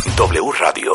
W 0.00 0.52
Radio. 0.58 0.92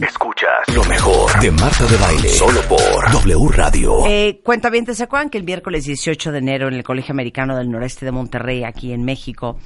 Escuchas 0.00 0.76
lo 0.76 0.84
mejor 0.84 1.40
de 1.40 1.50
Marta 1.50 1.86
de 1.86 1.96
Baile. 1.96 2.28
Solo 2.28 2.60
por 2.68 3.10
W 3.10 3.48
Radio. 3.50 4.06
Eh, 4.06 4.40
cuenta 4.44 4.70
bien, 4.70 4.86
¿se 4.94 5.02
acuerdan 5.02 5.28
que 5.28 5.38
el 5.38 5.44
miércoles 5.44 5.86
18 5.86 6.30
de 6.30 6.38
enero 6.38 6.68
en 6.68 6.74
el 6.74 6.84
Colegio 6.84 7.12
Americano 7.12 7.56
del 7.56 7.68
Noreste 7.68 8.04
de 8.04 8.12
Monterrey, 8.12 8.62
aquí 8.62 8.92
en 8.92 9.04
México, 9.04 9.58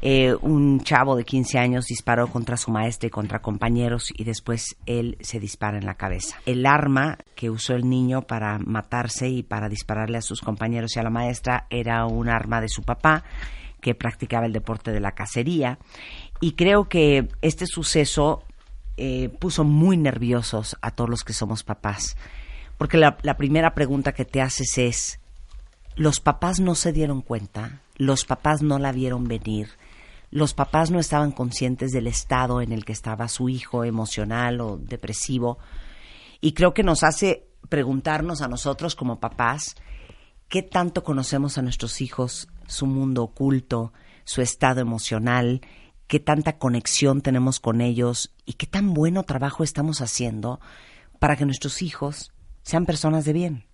eh, 0.00 0.34
un 0.40 0.80
chavo 0.80 1.16
de 1.16 1.24
15 1.24 1.58
años 1.58 1.84
disparó 1.84 2.28
contra 2.28 2.56
su 2.56 2.70
maestra 2.70 3.08
y 3.08 3.10
contra 3.10 3.42
compañeros 3.42 4.10
y 4.16 4.24
después 4.24 4.78
él 4.86 5.18
se 5.20 5.38
dispara 5.38 5.76
en 5.76 5.84
la 5.84 5.96
cabeza. 5.96 6.38
El 6.46 6.64
arma 6.64 7.18
que 7.34 7.50
usó 7.50 7.74
el 7.74 7.90
niño 7.90 8.22
para 8.22 8.58
matarse 8.58 9.28
y 9.28 9.42
para 9.42 9.68
dispararle 9.68 10.16
a 10.16 10.22
sus 10.22 10.40
compañeros 10.40 10.96
y 10.96 10.98
a 10.98 11.02
la 11.02 11.10
maestra 11.10 11.66
era 11.68 12.06
un 12.06 12.30
arma 12.30 12.62
de 12.62 12.68
su 12.70 12.82
papá 12.84 13.22
que 13.80 13.94
practicaba 13.94 14.46
el 14.46 14.52
deporte 14.52 14.92
de 14.92 15.00
la 15.00 15.12
cacería 15.12 15.78
y 16.40 16.52
creo 16.52 16.88
que 16.88 17.28
este 17.42 17.66
suceso 17.66 18.42
eh, 18.96 19.28
puso 19.38 19.64
muy 19.64 19.96
nerviosos 19.96 20.76
a 20.82 20.90
todos 20.90 21.08
los 21.10 21.24
que 21.24 21.32
somos 21.32 21.62
papás 21.62 22.16
porque 22.80 22.96
la, 22.96 23.18
la 23.20 23.36
primera 23.36 23.74
pregunta 23.74 24.12
que 24.12 24.24
te 24.24 24.40
haces 24.40 24.78
es 24.78 25.20
los 25.96 26.18
papás 26.18 26.60
no 26.60 26.74
se 26.74 26.94
dieron 26.94 27.20
cuenta, 27.20 27.82
los 27.96 28.24
papás 28.24 28.62
no 28.62 28.78
la 28.78 28.90
vieron 28.90 29.24
venir, 29.24 29.68
los 30.30 30.54
papás 30.54 30.90
no 30.90 30.98
estaban 30.98 31.30
conscientes 31.30 31.90
del 31.90 32.06
estado 32.06 32.62
en 32.62 32.72
el 32.72 32.86
que 32.86 32.92
estaba 32.92 33.28
su 33.28 33.50
hijo 33.50 33.84
emocional 33.84 34.62
o 34.62 34.78
depresivo. 34.78 35.58
Y 36.40 36.52
creo 36.52 36.72
que 36.72 36.82
nos 36.82 37.04
hace 37.04 37.48
preguntarnos 37.68 38.40
a 38.40 38.48
nosotros 38.48 38.96
como 38.96 39.20
papás 39.20 39.76
qué 40.48 40.62
tanto 40.62 41.04
conocemos 41.04 41.58
a 41.58 41.62
nuestros 41.62 42.00
hijos, 42.00 42.48
su 42.66 42.86
mundo 42.86 43.24
oculto, 43.24 43.92
su 44.24 44.40
estado 44.40 44.80
emocional, 44.80 45.60
qué 46.10 46.18
tanta 46.18 46.58
conexión 46.58 47.20
tenemos 47.20 47.60
con 47.60 47.80
ellos 47.80 48.34
y 48.44 48.54
qué 48.54 48.66
tan 48.66 48.94
bueno 48.94 49.22
trabajo 49.22 49.62
estamos 49.62 50.00
haciendo 50.00 50.58
para 51.20 51.36
que 51.36 51.46
nuestros 51.46 51.82
hijos 51.82 52.32
sean 52.62 52.84
personas 52.84 53.24
de 53.24 53.32
bien. 53.32 53.64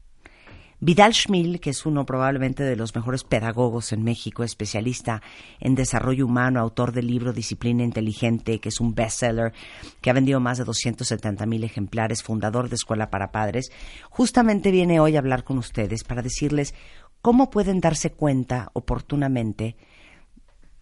Vidal 0.79 1.15
Schmil, 1.15 1.61
que 1.61 1.71
es 1.71 1.87
uno 1.87 2.05
probablemente 2.05 2.63
de 2.63 2.77
los 2.77 2.95
mejores 2.95 3.25
pedagogos 3.25 3.91
en 3.95 4.05
México, 4.05 4.45
especialista 4.45 5.23
en 5.61 5.75
desarrollo 5.75 6.27
humano, 6.27 6.61
autor 6.61 6.93
del 6.93 7.07
libro 7.07 7.33
Disciplina 7.33 7.83
Inteligente, 7.83 8.59
que 8.59 8.69
es 8.69 8.81
un 8.81 8.95
bestseller, 8.95 9.55
que 10.03 10.11
ha 10.11 10.13
vendido 10.13 10.39
más 10.39 10.59
de 10.59 10.65
270 10.65 11.47
mil 11.47 11.65
ejemplares, 11.65 12.23
fundador 12.23 12.69
de 12.69 12.75
Escuela 12.75 13.09
para 13.09 13.33
Padres, 13.33 13.71
justamente 14.11 14.71
viene 14.71 15.01
hoy 15.01 15.17
a 15.17 15.21
hablar 15.21 15.43
con 15.43 15.57
ustedes 15.57 16.05
para 16.05 16.21
decirles 16.21 16.75
cómo 17.23 17.49
pueden 17.49 17.81
darse 17.81 18.13
cuenta 18.13 18.69
oportunamente 18.75 19.75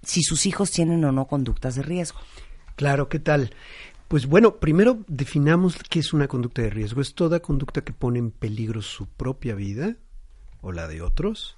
si 0.04 0.22
sus 0.22 0.46
hijos 0.46 0.70
tienen 0.70 1.04
o 1.04 1.12
no 1.12 1.26
conductas 1.26 1.74
de 1.74 1.82
riesgo. 1.82 2.18
Claro, 2.76 3.08
¿qué 3.08 3.18
tal? 3.18 3.50
Pues 4.08 4.26
bueno, 4.26 4.56
primero 4.56 5.04
definamos 5.08 5.76
qué 5.88 6.00
es 6.00 6.12
una 6.12 6.28
conducta 6.28 6.62
de 6.62 6.70
riesgo. 6.70 7.00
Es 7.00 7.14
toda 7.14 7.40
conducta 7.40 7.82
que 7.82 7.92
pone 7.92 8.18
en 8.18 8.30
peligro 8.30 8.82
su 8.82 9.06
propia 9.06 9.54
vida 9.54 9.96
o 10.60 10.72
la 10.72 10.88
de 10.88 11.02
otros, 11.02 11.56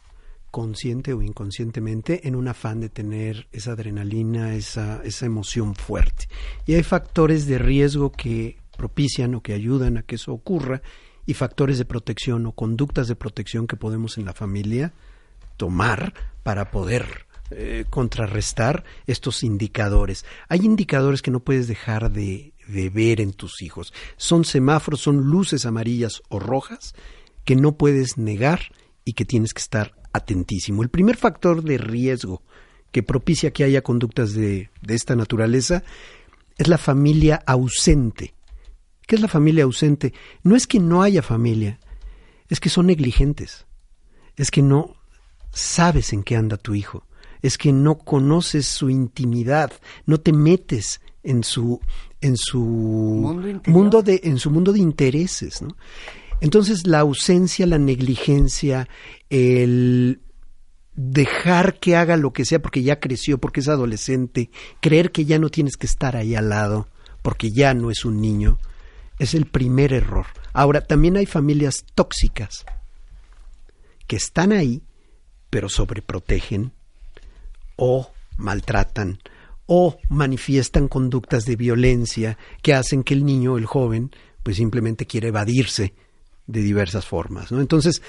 consciente 0.50 1.12
o 1.12 1.22
inconscientemente, 1.22 2.27
en 2.28 2.36
un 2.36 2.48
afán 2.48 2.80
de 2.80 2.88
tener 2.88 3.48
esa 3.53 3.72
adrenalina, 3.72 4.55
esa, 4.55 5.03
esa 5.05 5.27
emoción 5.27 5.75
fuerte. 5.75 6.28
Y 6.66 6.75
hay 6.75 6.83
factores 6.83 7.47
de 7.47 7.58
riesgo 7.58 8.12
que 8.12 8.58
propician 8.77 9.34
o 9.34 9.42
que 9.42 9.53
ayudan 9.53 9.97
a 9.97 10.03
que 10.03 10.14
eso 10.14 10.33
ocurra 10.33 10.83
y 11.27 11.34
factores 11.34 11.78
de 11.78 11.84
protección 11.84 12.47
o 12.47 12.53
conductas 12.53 13.08
de 13.08 13.16
protección 13.16 13.66
que 13.66 13.77
podemos 13.77 14.19
en 14.19 14.25
la 14.25 14.33
familia 14.33 14.92
tomar 15.56 16.14
para 16.42 16.70
poder 16.70 17.25
eh, 17.50 17.84
contrarrestar 17.91 18.84
estos 19.06 19.42
indicadores. 19.42 20.25
Hay 20.48 20.61
indicadores 20.64 21.22
que 21.22 21.30
no 21.30 21.41
puedes 21.41 21.69
dejar 21.69 22.11
de, 22.11 22.53
de 22.66 22.91
ver 22.91 23.20
en 23.20 23.33
tus 23.33 23.62
hijos. 23.62 23.92
Son 24.16 24.44
semáforos, 24.44 25.00
son 25.00 25.19
luces 25.19 25.66
amarillas 25.66 26.22
o 26.28 26.38
rojas 26.38 26.94
que 27.44 27.56
no 27.56 27.77
puedes 27.77 28.19
negar 28.19 28.72
y 29.05 29.12
que 29.12 29.25
tienes 29.25 29.55
que 29.55 29.61
estar 29.61 29.94
atentísimo. 30.12 30.82
El 30.82 30.88
primer 30.88 31.16
factor 31.16 31.62
de 31.62 31.78
riesgo 31.78 32.43
que 32.91 33.03
propicia 33.03 33.53
que 33.53 33.65
haya 33.65 33.82
conductas 33.82 34.32
de, 34.32 34.70
de 34.82 34.94
esta 34.94 35.15
naturaleza 35.15 35.84
es 36.59 36.69
la 36.69 36.78
familia 36.78 37.43
ausente. 37.47 38.34
¿Qué 39.06 39.15
es 39.15 39.20
la 39.20 39.28
familia 39.28 39.65
ausente? 39.65 40.12
No 40.43 40.56
es 40.56 40.66
que 40.66 40.81
no 40.81 41.03
haya 41.03 41.22
familia, 41.22 41.78
es 42.49 42.59
que 42.59 42.70
son 42.70 42.87
negligentes, 42.87 43.66
es 44.37 44.50
que 44.50 44.62
no 44.62 44.97
sabes 45.53 46.12
en 46.12 46.25
qué 46.25 46.37
anda 46.37 46.56
tu 46.56 46.75
hijo, 46.75 47.06
es 47.42 47.58
que 47.58 47.72
no 47.72 47.98
conoces 47.98 48.66
su 48.66 48.91
intimidad, 48.91 49.72
no 50.04 50.19
te 50.19 50.32
metes 50.32 51.00
en 51.22 51.44
su 51.44 51.80
en 52.20 52.36
su 52.36 52.60
mundo, 53.66 54.02
de 54.02 54.20
en 54.24 54.38
su 54.38 54.50
mundo 54.50 54.72
de 54.72 54.80
intereses, 54.80 55.62
¿no? 55.62 55.76
Entonces 56.41 56.86
la 56.86 57.00
ausencia, 57.00 57.66
la 57.66 57.78
negligencia, 57.78 58.88
el 59.30 60.20
dejar 60.94 61.78
que 61.78 61.96
haga 61.96 62.16
lo 62.16 62.32
que 62.32 62.44
sea 62.44 62.60
porque 62.60 62.82
ya 62.82 63.00
creció, 63.00 63.38
porque 63.38 63.60
es 63.60 63.69
adolescente, 63.69 64.50
creer 64.80 65.12
que 65.12 65.25
ya 65.25 65.38
no 65.38 65.50
tienes 65.50 65.76
que 65.76 65.86
estar 65.86 66.16
ahí 66.16 66.34
al 66.34 66.48
lado 66.48 66.88
porque 67.26 67.50
ya 67.50 67.75
no 67.75 67.91
es 67.91 68.04
un 68.04 68.20
niño, 68.20 68.60
es 69.19 69.34
el 69.34 69.46
primer 69.46 69.92
error. 69.92 70.26
Ahora, 70.52 70.80
también 70.80 71.16
hay 71.16 71.26
familias 71.26 71.84
tóxicas 71.96 72.64
que 74.06 74.14
están 74.14 74.52
ahí, 74.52 74.84
pero 75.50 75.69
sobreprotegen, 75.69 76.72
o 77.76 78.10
maltratan 78.37 79.19
o 79.66 79.98
manifiestan 80.09 80.88
conductas 80.88 81.44
de 81.44 81.56
violencia 81.56 82.38
que 82.62 82.75
hacen 82.75 83.03
que 83.03 83.14
el 83.14 83.25
niño, 83.25 83.59
el 83.59 83.66
joven, 83.66 84.10
pues 84.42 84.56
simplemente 84.56 85.06
quiere 85.06 85.28
evadirse 85.28 85.94
de 86.47 86.60
diversas 86.60 87.04
formas. 87.04 87.50
¿no? 87.50 87.60
Entonces, 87.60 88.03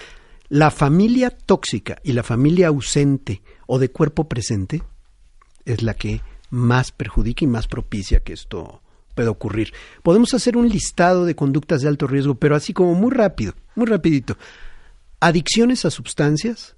la 0.50 0.72
familia 0.72 1.32
tóxica 1.32 1.98
y 2.04 2.14
la 2.14 2.24
familia 2.24 2.68
ausente 2.68 3.42
o 3.66 3.80
de 3.80 3.90
cuerpo 3.90 4.30
presente 4.30 4.84
es 5.66 5.82
la 5.82 5.94
que 5.94 6.22
más 6.50 6.92
perjudica 6.92 7.44
y 7.44 7.48
más 7.48 7.68
propicia 7.68 8.22
que 8.22 8.34
esto 8.34 8.82
pueda 9.14 9.32
ocurrir. 9.32 9.74
Podemos 10.04 10.34
hacer 10.34 10.56
un 10.56 10.70
listado 10.70 11.26
de 11.26 11.36
conductas 11.36 11.82
de 11.82 11.90
alto 11.90 12.08
riesgo, 12.08 12.36
pero 12.36 12.56
así 12.56 12.72
como 12.72 12.94
muy 12.94 13.12
rápido, 13.12 13.54
muy 13.76 13.88
rapidito. 13.88 14.38
Adicciones 15.20 15.84
a 15.84 15.92
sustancias, 15.92 16.77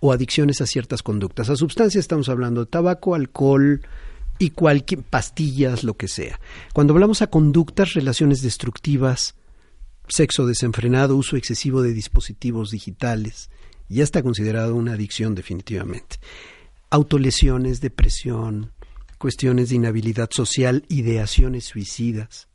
o 0.00 0.12
adicciones 0.12 0.60
a 0.60 0.66
ciertas 0.66 1.02
conductas. 1.02 1.50
A 1.50 1.56
sustancias 1.56 2.02
estamos 2.02 2.28
hablando 2.28 2.64
de 2.64 2.70
tabaco, 2.70 3.14
alcohol 3.14 3.82
y 4.38 4.50
cualquier 4.50 5.02
pastillas, 5.02 5.84
lo 5.84 5.96
que 5.96 6.08
sea. 6.08 6.40
Cuando 6.72 6.92
hablamos 6.92 7.22
a 7.22 7.28
conductas, 7.28 7.94
relaciones 7.94 8.42
destructivas, 8.42 9.34
sexo 10.08 10.46
desenfrenado, 10.46 11.16
uso 11.16 11.36
excesivo 11.36 11.82
de 11.82 11.92
dispositivos 11.92 12.70
digitales, 12.70 13.50
ya 13.88 14.04
está 14.04 14.22
considerado 14.22 14.74
una 14.74 14.92
adicción 14.92 15.34
definitivamente. 15.34 16.16
Autolesiones, 16.90 17.80
depresión, 17.80 18.72
cuestiones 19.18 19.70
de 19.70 19.76
inhabilidad 19.76 20.30
social, 20.30 20.84
ideaciones 20.88 21.64
suicidas, 21.64 22.47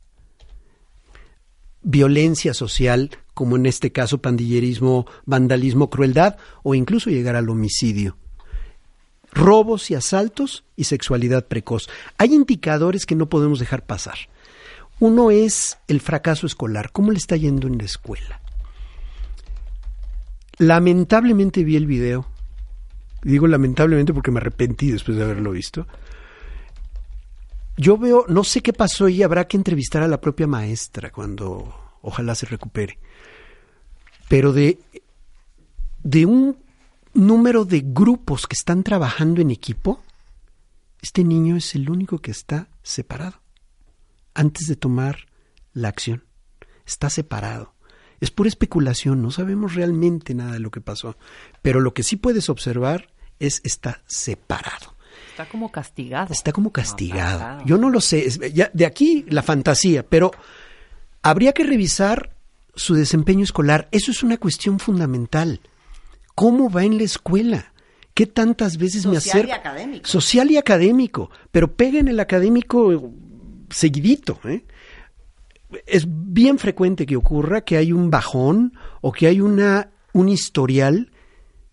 violencia 1.84 2.54
social, 2.54 3.10
como 3.34 3.56
en 3.56 3.66
este 3.66 3.92
caso 3.92 4.18
pandillerismo, 4.18 5.06
vandalismo, 5.26 5.90
crueldad 5.90 6.36
o 6.62 6.74
incluso 6.74 7.10
llegar 7.10 7.36
al 7.36 7.48
homicidio. 7.48 8.16
Robos 9.32 9.90
y 9.90 9.94
asaltos 9.94 10.64
y 10.76 10.84
sexualidad 10.84 11.46
precoz. 11.46 11.88
Hay 12.18 12.32
indicadores 12.34 13.04
que 13.04 13.16
no 13.16 13.28
podemos 13.28 13.58
dejar 13.58 13.84
pasar. 13.84 14.16
Uno 15.00 15.30
es 15.30 15.78
el 15.88 16.00
fracaso 16.00 16.46
escolar. 16.46 16.90
¿Cómo 16.92 17.10
le 17.10 17.18
está 17.18 17.36
yendo 17.36 17.66
en 17.66 17.78
la 17.78 17.84
escuela? 17.84 18.40
Lamentablemente 20.58 21.64
vi 21.64 21.76
el 21.76 21.86
video. 21.86 22.26
Digo 23.22 23.46
lamentablemente 23.48 24.14
porque 24.14 24.30
me 24.30 24.38
arrepentí 24.38 24.92
después 24.92 25.16
de 25.16 25.24
haberlo 25.24 25.50
visto. 25.50 25.86
Yo 27.76 27.98
veo, 27.98 28.24
no 28.28 28.44
sé 28.44 28.62
qué 28.62 28.72
pasó 28.72 29.08
y 29.08 29.22
habrá 29.22 29.46
que 29.46 29.56
entrevistar 29.56 30.02
a 30.02 30.08
la 30.08 30.20
propia 30.20 30.46
maestra 30.46 31.10
cuando 31.10 31.74
ojalá 32.02 32.34
se 32.34 32.46
recupere. 32.46 32.98
Pero 34.28 34.52
de, 34.52 34.78
de 36.02 36.26
un 36.26 36.56
número 37.14 37.64
de 37.64 37.82
grupos 37.84 38.46
que 38.46 38.54
están 38.54 38.82
trabajando 38.84 39.40
en 39.40 39.50
equipo, 39.50 40.02
este 41.02 41.24
niño 41.24 41.56
es 41.56 41.74
el 41.74 41.90
único 41.90 42.18
que 42.18 42.30
está 42.30 42.68
separado 42.82 43.40
antes 44.34 44.66
de 44.66 44.76
tomar 44.76 45.26
la 45.72 45.88
acción. 45.88 46.24
Está 46.86 47.10
separado. 47.10 47.74
Es 48.20 48.30
pura 48.30 48.48
especulación, 48.48 49.20
no 49.20 49.30
sabemos 49.30 49.74
realmente 49.74 50.34
nada 50.34 50.52
de 50.52 50.60
lo 50.60 50.70
que 50.70 50.80
pasó, 50.80 51.16
pero 51.62 51.80
lo 51.80 51.92
que 51.92 52.02
sí 52.02 52.16
puedes 52.16 52.48
observar 52.48 53.12
es 53.38 53.60
está 53.64 54.02
separado. 54.06 54.93
Está 55.34 55.46
como 55.46 55.72
castigado. 55.72 56.32
Está 56.32 56.52
como 56.52 56.70
castigado. 56.70 57.64
Yo 57.66 57.76
no 57.76 57.90
lo 57.90 58.00
sé, 58.00 58.30
ya, 58.52 58.70
de 58.72 58.86
aquí 58.86 59.24
la 59.28 59.42
fantasía, 59.42 60.06
pero 60.06 60.30
habría 61.22 61.52
que 61.52 61.64
revisar 61.64 62.36
su 62.76 62.94
desempeño 62.94 63.42
escolar. 63.42 63.88
Eso 63.90 64.12
es 64.12 64.22
una 64.22 64.36
cuestión 64.36 64.78
fundamental. 64.78 65.60
¿Cómo 66.36 66.70
va 66.70 66.84
en 66.84 66.98
la 66.98 67.02
escuela? 67.02 67.72
¿Qué 68.14 68.26
tantas 68.26 68.76
veces 68.76 69.06
me 69.06 69.16
acerco? 69.16 69.38
Social 69.38 69.48
y 69.48 69.50
académico. 69.50 70.06
Social 70.08 70.50
y 70.52 70.56
académico. 70.56 71.30
Pero 71.50 71.74
pega 71.74 71.98
en 71.98 72.06
el 72.06 72.20
académico 72.20 73.12
seguidito. 73.70 74.38
¿eh? 74.44 74.64
Es 75.84 76.06
bien 76.08 76.60
frecuente 76.60 77.06
que 77.06 77.16
ocurra 77.16 77.62
que 77.62 77.76
hay 77.76 77.92
un 77.92 78.08
bajón 78.08 78.78
o 79.00 79.10
que 79.10 79.26
hay 79.26 79.40
una, 79.40 79.90
un 80.12 80.28
historial 80.28 81.10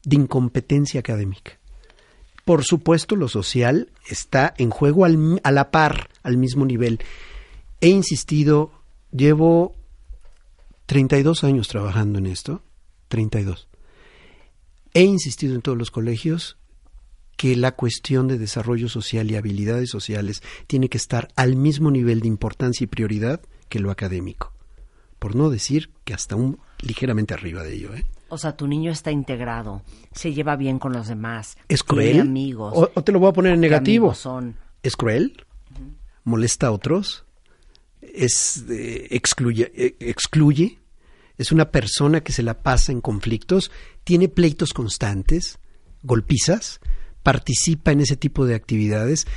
de 0.03 0.15
incompetencia 0.15 0.99
académica. 0.99 1.60
Por 2.45 2.63
supuesto, 2.63 3.15
lo 3.15 3.27
social 3.27 3.91
está 4.09 4.53
en 4.57 4.69
juego 4.71 5.05
al- 5.05 5.39
a 5.43 5.51
la 5.51 5.71
par, 5.71 6.09
al 6.23 6.38
mismo 6.38 6.65
nivel. 6.65 6.99
He 7.81 7.89
insistido, 7.89 8.71
llevo 9.11 9.75
32 10.88 11.43
años 11.43 11.67
trabajando 11.67 12.19
en 12.19 12.25
esto, 12.27 12.61
32. 13.07 13.67
He 14.93 15.03
insistido 15.03 15.55
en 15.55 15.61
todos 15.61 15.77
los 15.77 15.91
colegios 15.91 16.57
que 17.38 17.55
la 17.55 17.71
cuestión 17.71 18.27
de 18.27 18.38
desarrollo 18.38 18.89
social 18.89 19.31
y 19.31 19.35
habilidades 19.35 19.89
sociales 19.89 20.43
tiene 20.67 20.89
que 20.89 20.97
estar 20.97 21.29
al 21.35 21.55
mismo 21.55 21.89
nivel 21.89 22.19
de 22.19 22.27
importancia 22.27 22.83
y 22.83 22.88
prioridad 22.88 23.41
que 23.69 23.79
lo 23.79 23.89
académico. 23.89 24.53
Por 25.17 25.35
no 25.35 25.49
decir 25.49 25.91
que 26.03 26.13
hasta 26.13 26.35
un 26.35 26.59
ligeramente 26.81 27.33
arriba 27.33 27.63
de 27.63 27.73
ello. 27.75 27.93
¿eh? 27.95 28.05
O 28.33 28.37
sea, 28.37 28.55
tu 28.55 28.65
niño 28.65 28.91
está 28.91 29.11
integrado, 29.11 29.81
se 30.13 30.33
lleva 30.33 30.55
bien 30.55 30.79
con 30.79 30.93
los 30.93 31.09
demás, 31.09 31.57
¿Es 31.67 31.83
tiene 31.83 32.11
cruel? 32.11 32.19
amigos. 32.21 32.73
O, 32.75 32.89
o 32.93 33.03
te 33.03 33.11
lo 33.11 33.19
voy 33.19 33.29
a 33.29 33.33
poner 33.33 33.53
en 33.53 33.59
¿Qué 33.59 33.67
negativo. 33.67 34.13
son? 34.13 34.55
¿Es 34.83 34.95
cruel? 34.95 35.45
¿Molesta 36.23 36.67
a 36.67 36.71
otros? 36.71 37.25
¿Es, 38.01 38.63
eh, 38.69 39.07
excluye, 39.11 39.71
eh, 39.75 39.95
¿Excluye? 39.99 40.79
¿Es 41.37 41.51
una 41.51 41.71
persona 41.71 42.21
que 42.21 42.31
se 42.31 42.41
la 42.41 42.61
pasa 42.63 42.93
en 42.93 43.01
conflictos? 43.01 43.69
¿Tiene 44.05 44.29
pleitos 44.29 44.73
constantes? 44.73 45.59
¿Golpizas? 46.03 46.79
¿Participa 47.23 47.91
en 47.91 47.99
ese 47.99 48.15
tipo 48.15 48.45
de 48.45 48.55
actividades? 48.55 49.27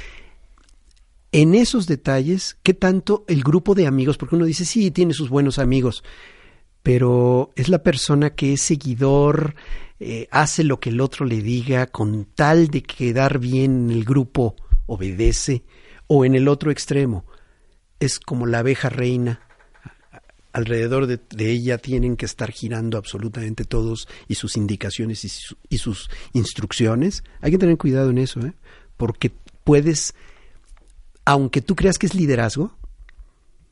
En 1.33 1.55
esos 1.57 1.89
detalles, 1.89 2.57
¿qué 2.63 2.75
tanto 2.75 3.25
el 3.27 3.43
grupo 3.43 3.75
de 3.75 3.89
amigos? 3.89 4.19
Porque 4.19 4.37
uno 4.37 4.45
dice, 4.45 4.65
sí, 4.65 4.93
tiene 4.93 5.15
sus 5.15 5.31
buenos 5.31 5.59
amigos, 5.59 6.05
pero 6.85 7.51
es 7.57 7.71
la 7.71 7.83
persona 7.83 8.35
que 8.35 8.53
es 8.53 8.61
seguidor, 8.61 9.55
eh, 9.99 10.29
hace 10.31 10.65
lo 10.65 10.79
que 10.81 10.91
el 10.91 11.01
otro 11.01 11.25
le 11.25 11.41
diga 11.41 11.87
con 11.87 12.27
tal 12.27 12.69
de 12.69 12.83
quedar 12.83 13.39
bien 13.39 13.87
en 13.87 13.91
el 13.91 14.05
grupo, 14.05 14.55
obedece, 14.85 15.65
o 16.09 16.27
en 16.27 16.35
el 16.35 16.47
otro 16.47 16.71
extremo, 16.71 17.25
es 18.01 18.21
como 18.21 18.45
la 18.45 18.59
abeja 18.59 18.91
reina, 18.91 19.41
alrededor 20.53 21.07
de, 21.07 21.21
ella 21.39 21.79
tienen 21.79 22.17
que 22.17 22.27
estar 22.27 22.53
girando 22.53 22.99
absolutamente 22.99 23.65
todos 23.65 24.07
y 24.29 24.35
sus 24.35 24.59
indicaciones 24.59 25.25
y, 25.25 25.31
su- 25.31 25.57
y 25.71 25.79
sus 25.79 26.11
instrucciones. 26.35 27.25
Hay 27.41 27.51
que 27.51 27.59
tener 27.59 27.79
cuidado 27.79 28.11
en 28.11 28.19
eso, 28.19 28.41
¿eh? 28.41 28.53
porque 28.99 29.33
puedes, 29.65 30.15
aunque 31.25 31.63
tú 31.63 31.75
creas 31.77 31.97
que 31.99 32.05
es 32.07 32.15
liderazgo, 32.15 32.77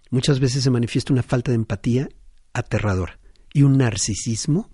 muchas 0.09 0.41
veces 0.41 0.65
se 0.65 0.71
manifiesta 0.71 1.13
una 1.13 1.23
falta 1.23 1.51
de 1.51 1.57
empatía 1.57 2.09
aterradora 2.53 3.19
y 3.53 3.63
un 3.63 3.79
narcisismo 3.79 4.71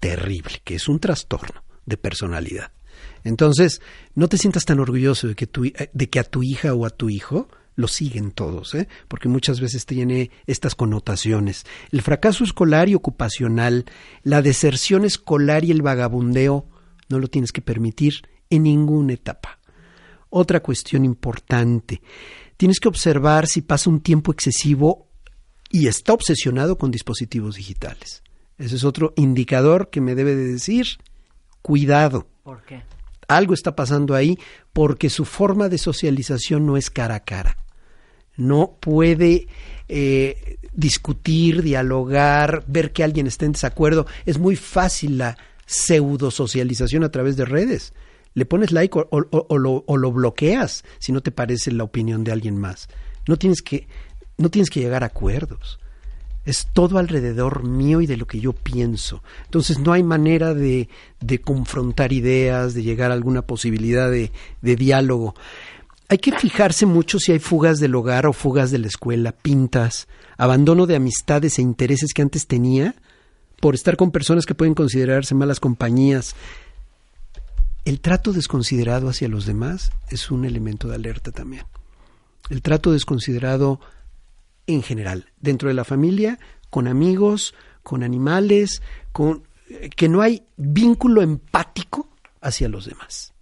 terrible, 0.00 0.60
que 0.64 0.74
es 0.74 0.88
un 0.88 0.98
trastorno 0.98 1.62
de 1.86 1.96
personalidad. 1.96 2.72
Entonces, 3.24 3.80
no 4.14 4.28
te 4.28 4.38
sientas 4.38 4.64
tan 4.64 4.80
orgulloso 4.80 5.28
de 5.28 5.34
que, 5.34 5.46
tu, 5.46 5.64
hi- 5.64 5.74
de 5.92 6.10
que 6.10 6.18
a 6.18 6.24
tu 6.24 6.42
hija 6.42 6.74
o 6.74 6.86
a 6.86 6.90
tu 6.90 7.08
hijo 7.08 7.48
lo 7.74 7.88
siguen 7.88 8.32
todos, 8.32 8.74
¿eh? 8.74 8.88
porque 9.08 9.28
muchas 9.28 9.60
veces 9.60 9.86
tiene 9.86 10.30
estas 10.46 10.74
connotaciones. 10.74 11.64
El 11.90 12.02
fracaso 12.02 12.44
escolar 12.44 12.88
y 12.88 12.94
ocupacional, 12.94 13.86
la 14.22 14.42
deserción 14.42 15.04
escolar 15.04 15.64
y 15.64 15.70
el 15.70 15.82
vagabundeo, 15.82 16.68
no 17.08 17.18
lo 17.18 17.28
tienes 17.28 17.52
que 17.52 17.62
permitir 17.62 18.14
en 18.50 18.64
ninguna 18.64 19.14
etapa. 19.14 19.58
Otra 20.28 20.60
cuestión 20.60 21.04
importante, 21.04 22.02
tienes 22.56 22.78
que 22.78 22.88
observar 22.88 23.46
si 23.46 23.62
pasa 23.62 23.88
un 23.88 24.00
tiempo 24.00 24.32
excesivo 24.32 25.08
y 25.72 25.88
está 25.88 26.12
obsesionado 26.12 26.78
con 26.78 26.90
dispositivos 26.92 27.56
digitales. 27.56 28.22
Ese 28.58 28.76
es 28.76 28.84
otro 28.84 29.12
indicador 29.16 29.90
que 29.90 30.00
me 30.00 30.14
debe 30.14 30.36
de 30.36 30.52
decir, 30.52 30.86
cuidado 31.62 32.28
¿Por 32.44 32.62
qué? 32.64 32.82
algo 33.28 33.54
está 33.54 33.74
pasando 33.74 34.14
ahí 34.14 34.38
porque 34.72 35.08
su 35.10 35.24
forma 35.24 35.68
de 35.68 35.78
socialización 35.78 36.66
no 36.66 36.76
es 36.76 36.90
cara 36.90 37.14
a 37.16 37.20
cara. 37.24 37.56
No 38.36 38.76
puede 38.80 39.46
eh, 39.88 40.58
discutir, 40.74 41.62
dialogar, 41.62 42.64
ver 42.66 42.92
que 42.92 43.04
alguien 43.04 43.26
está 43.26 43.44
en 43.46 43.52
desacuerdo. 43.52 44.06
Es 44.26 44.38
muy 44.38 44.56
fácil 44.56 45.18
la 45.18 45.36
pseudo 45.66 46.30
socialización 46.30 47.04
a 47.04 47.10
través 47.10 47.36
de 47.36 47.44
redes. 47.44 47.92
Le 48.34 48.44
pones 48.46 48.72
like 48.72 48.98
o, 48.98 49.06
o- 49.10 49.46
o 49.48 49.58
lo, 49.58 49.84
o 49.86 49.96
lo 49.96 50.12
bloqueas 50.12 50.84
si 50.98 51.12
no 51.12 51.20
te 51.22 51.30
parece 51.30 51.70
la 51.72 51.84
opinión 51.84 52.24
de 52.24 52.32
alguien 52.32 52.56
más. 52.58 52.88
No 53.28 53.36
tienes 53.36 53.60
que, 53.62 53.86
no 54.38 54.50
tienes 54.50 54.70
que 54.70 54.80
llegar 54.80 55.02
a 55.02 55.06
acuerdos 55.06 55.78
es 56.44 56.66
todo 56.72 56.98
alrededor 56.98 57.64
mío 57.64 58.00
y 58.00 58.06
de 58.06 58.16
lo 58.16 58.26
que 58.26 58.40
yo 58.40 58.52
pienso. 58.52 59.22
Entonces 59.44 59.78
no 59.78 59.92
hay 59.92 60.02
manera 60.02 60.54
de, 60.54 60.88
de 61.20 61.40
confrontar 61.40 62.12
ideas, 62.12 62.74
de 62.74 62.82
llegar 62.82 63.10
a 63.10 63.14
alguna 63.14 63.42
posibilidad 63.42 64.10
de, 64.10 64.32
de 64.60 64.76
diálogo. 64.76 65.34
Hay 66.08 66.18
que 66.18 66.32
fijarse 66.32 66.84
mucho 66.84 67.18
si 67.18 67.32
hay 67.32 67.38
fugas 67.38 67.78
del 67.78 67.94
hogar 67.94 68.26
o 68.26 68.32
fugas 68.32 68.70
de 68.70 68.78
la 68.78 68.88
escuela, 68.88 69.32
pintas, 69.32 70.08
abandono 70.36 70.86
de 70.86 70.96
amistades 70.96 71.58
e 71.58 71.62
intereses 71.62 72.12
que 72.12 72.22
antes 72.22 72.46
tenía 72.46 72.96
por 73.60 73.74
estar 73.74 73.96
con 73.96 74.10
personas 74.10 74.44
que 74.44 74.56
pueden 74.56 74.74
considerarse 74.74 75.34
malas 75.34 75.60
compañías. 75.60 76.34
El 77.84 78.00
trato 78.00 78.32
desconsiderado 78.32 79.08
hacia 79.08 79.28
los 79.28 79.46
demás 79.46 79.92
es 80.10 80.30
un 80.30 80.44
elemento 80.44 80.88
de 80.88 80.96
alerta 80.96 81.30
también. 81.30 81.64
El 82.50 82.60
trato 82.60 82.92
desconsiderado 82.92 83.80
en 84.66 84.82
general, 84.82 85.26
dentro 85.40 85.68
de 85.68 85.74
la 85.74 85.84
familia, 85.84 86.38
con 86.70 86.86
amigos, 86.88 87.54
con 87.82 88.02
animales, 88.02 88.82
con 89.12 89.42
que 89.96 90.08
no 90.08 90.22
hay 90.22 90.44
vínculo 90.56 91.22
empático 91.22 92.08
hacia 92.40 92.68
los 92.68 92.86
demás. 92.86 93.32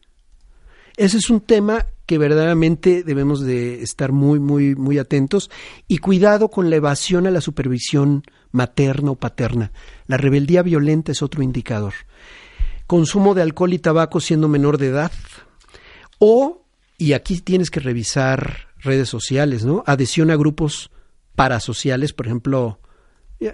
Ese 0.97 1.19
es 1.19 1.31
un 1.31 1.41
tema 1.41 1.87
que 2.07 2.19
verdaderamente 2.19 3.03
debemos 3.05 3.41
de 3.41 3.83
estar 3.83 4.13
muy, 4.13 4.39
muy, 4.39 4.75
muy 4.75 4.99
atentos 4.99 5.51
y 5.89 5.99
cuidado 5.99 6.51
con 6.51 6.69
la 6.69 6.77
evasión 6.77 7.27
a 7.27 7.31
la 7.31 7.41
supervisión 7.41 8.25
materna 8.51 9.13
o 9.13 9.15
paterna. 9.15 9.73
La 10.07 10.17
rebeldía 10.17 10.63
violenta 10.63 11.13
es 11.13 11.23
otro 11.23 11.43
indicador. 11.43 11.95
Consumo 12.87 13.35
de 13.35 13.43
alcohol 13.43 13.73
y 13.73 13.79
tabaco 13.79 14.21
siendo 14.21 14.49
menor 14.49 14.77
de 14.77 14.89
edad 14.89 15.13
o, 16.19 16.65
y 16.99 17.13
aquí 17.13 17.41
tienes 17.41 17.71
que 17.71 17.81
revisar 17.81 18.69
redes 18.81 19.09
sociales, 19.09 19.65
¿no? 19.65 19.85
Adhesión 19.87 20.31
a 20.31 20.37
grupos 20.37 20.91
parasociales, 21.43 22.13
por 22.13 22.27
ejemplo, 22.27 22.79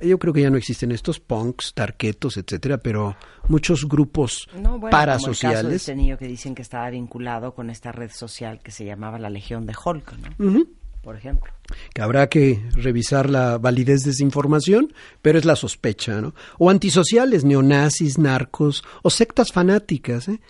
yo 0.02 0.18
creo 0.18 0.32
que 0.34 0.42
ya 0.42 0.50
no 0.50 0.56
existen 0.56 0.90
estos 0.90 1.20
punks, 1.20 1.72
tarquetos, 1.74 2.36
etcétera, 2.36 2.78
pero 2.78 3.16
muchos 3.48 3.88
grupos 3.88 4.48
No, 4.54 4.78
bueno, 4.78 4.80
como 4.80 4.86
el 4.86 4.90
caso 4.90 4.90
de 4.90 4.90
parasociales. 4.90 5.72
este 5.74 5.94
niño 5.94 6.18
que 6.18 6.26
dicen 6.26 6.54
que 6.56 6.62
estaba 6.62 6.90
vinculado 6.90 7.54
con 7.54 7.70
esta 7.70 7.92
red 7.92 8.10
social 8.10 8.58
que 8.62 8.72
se 8.72 8.84
llamaba 8.84 9.18
la 9.20 9.30
Legión 9.30 9.64
de 9.66 9.74
Hulk, 9.84 10.12
¿no? 10.38 10.64
Por 11.02 11.14
ejemplo. 11.16 11.52
que 11.94 12.02
habrá 12.02 12.28
que 12.28 12.60
revisar 12.72 13.30
la 13.30 13.58
validez 13.58 14.02
de 14.02 14.10
esa 14.10 14.24
información, 14.24 14.92
pero 15.22 15.38
es 15.38 15.44
la 15.44 15.54
sospecha, 15.54 16.20
¿no? 16.20 16.34
O 16.58 16.68
antisociales, 16.68 17.44
neonazis, 17.44 18.18
narcos 18.18 18.82
o 19.04 19.10
sectas 19.10 19.52
fanáticas, 19.52 20.26
¿eh? 20.26 20.40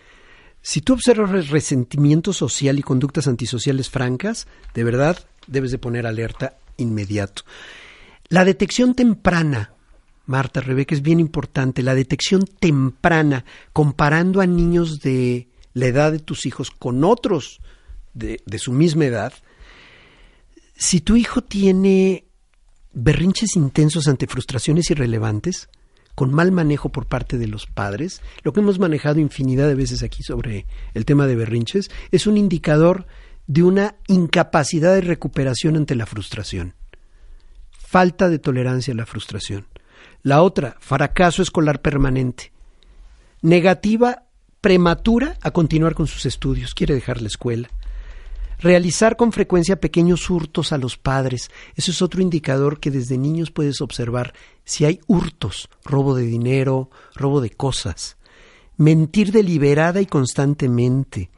Si 0.62 0.80
tú 0.80 0.94
observas 0.94 1.28
re- 1.30 1.42
resentimiento 1.42 2.32
social 2.32 2.78
y 2.78 2.82
conductas 2.82 3.28
antisociales 3.28 3.90
francas, 3.90 4.46
de 4.72 4.82
verdad 4.82 5.18
debes 5.46 5.72
de 5.72 5.78
poner 5.78 6.06
alerta 6.06 6.54
inmediato. 6.76 7.42
La 8.28 8.45
detección 8.45 8.95
temprana, 8.95 9.73
Marta, 10.26 10.61
Rebeca, 10.61 10.95
es 10.95 11.02
bien 11.02 11.21
importante. 11.21 11.83
La 11.83 11.95
detección 11.95 12.45
temprana, 12.47 13.45
comparando 13.73 14.40
a 14.40 14.47
niños 14.47 15.00
de 15.00 15.49
la 15.75 15.87
edad 15.87 16.12
de 16.12 16.18
tus 16.18 16.47
hijos 16.47 16.71
con 16.71 17.04
otros 17.04 17.61
de, 18.14 18.40
de 18.45 18.59
su 18.59 18.73
misma 18.73 19.04
edad, 19.04 19.33
si 20.75 21.00
tu 21.00 21.16
hijo 21.16 21.42
tiene 21.42 22.25
berrinches 22.92 23.56
intensos 23.56 24.09
ante 24.09 24.26
frustraciones 24.26 24.90
irrelevantes, 24.90 25.68
con 26.16 26.33
mal 26.33 26.50
manejo 26.50 26.88
por 26.88 27.06
parte 27.06 27.37
de 27.37 27.47
los 27.47 27.66
padres, 27.66 28.23
lo 28.42 28.52
que 28.54 28.61
hemos 28.61 28.78
manejado 28.78 29.21
infinidad 29.21 29.68
de 29.68 29.75
veces 29.75 30.02
aquí 30.02 30.23
sobre 30.23 30.66
el 30.95 31.04
tema 31.04 31.26
de 31.26 31.37
berrinches, 31.37 31.90
es 32.11 32.26
un 32.26 32.38
indicador 32.38 33.06
de 33.46 33.62
una 33.62 33.96
incapacidad 34.08 34.94
de 34.94 35.00
recuperación 35.00 35.76
ante 35.76 35.94
la 35.94 36.06
frustración. 36.06 36.74
Falta 37.70 38.28
de 38.28 38.38
tolerancia 38.38 38.92
a 38.92 38.96
la 38.96 39.06
frustración. 39.06 39.66
La 40.22 40.42
otra, 40.42 40.76
fracaso 40.80 41.42
escolar 41.42 41.80
permanente. 41.80 42.52
Negativa 43.42 44.24
prematura 44.60 45.38
a 45.42 45.52
continuar 45.52 45.94
con 45.94 46.08
sus 46.08 46.26
estudios, 46.26 46.74
quiere 46.74 46.94
dejar 46.94 47.22
la 47.22 47.28
escuela. 47.28 47.70
Realizar 48.58 49.16
con 49.16 49.32
frecuencia 49.32 49.80
pequeños 49.80 50.28
hurtos 50.30 50.72
a 50.72 50.78
los 50.78 50.96
padres. 50.96 51.50
Eso 51.76 51.90
es 51.90 52.02
otro 52.02 52.22
indicador 52.22 52.80
que 52.80 52.90
desde 52.90 53.18
niños 53.18 53.50
puedes 53.50 53.80
observar 53.80 54.32
si 54.64 54.84
hay 54.84 55.00
hurtos, 55.06 55.68
robo 55.84 56.16
de 56.16 56.24
dinero, 56.24 56.90
robo 57.14 57.40
de 57.40 57.50
cosas. 57.50 58.16
Mentir 58.76 59.30
deliberada 59.30 60.00
y 60.00 60.06
constantemente. 60.06 61.30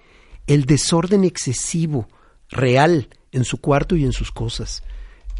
El 0.49 0.65
desorden 0.65 1.25
excesivo, 1.25 2.09
real, 2.49 3.09
en 3.33 3.45
su 3.45 3.59
cuarto 3.59 3.97
y 3.97 4.05
en 4.05 4.13
sus 4.13 4.33
cosas. 4.33 4.83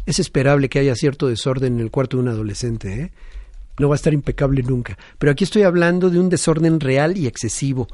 Es 0.05 0.19
esperable 0.19 0.69
que 0.69 0.77
haya 0.77 0.95
cierto 0.95 1.27
desorden 1.27 1.73
en 1.73 1.79
el 1.79 1.91
cuarto 1.91 2.17
de 2.17 2.23
un 2.23 2.29
adolescente, 2.29 3.01
¿eh? 3.01 3.11
No 3.79 3.89
va 3.89 3.95
a 3.95 3.97
estar 3.97 4.13
impecable 4.13 4.61
nunca. 4.61 4.97
Pero 5.17 5.31
aquí 5.31 5.45
estoy 5.45 5.63
hablando 5.63 6.11
de 6.11 6.19
un 6.19 6.29
desorden 6.29 6.79
real 6.79 7.17
y 7.17 7.25
excesivo. 7.25 7.87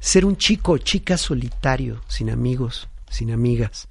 Ser 0.00 0.24
un 0.24 0.36
chico 0.36 0.72
o 0.72 0.78
chica 0.78 1.18
solitario, 1.18 2.00
sin 2.08 2.30
amigos, 2.30 2.88
sin 3.10 3.30
amigas. 3.30 3.88